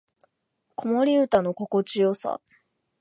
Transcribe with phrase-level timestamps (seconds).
[0.73, 2.41] 子守唄の心地よさ